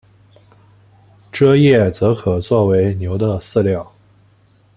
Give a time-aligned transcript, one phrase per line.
[1.31, 3.93] 蔗叶则可做为牛的饲料。